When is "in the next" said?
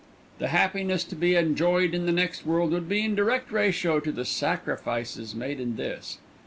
1.93-2.43